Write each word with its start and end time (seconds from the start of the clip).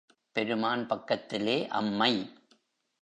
பெருமான் 0.31 0.87
பக்கத்திலே 0.87 1.67
அம்மை. 1.67 2.13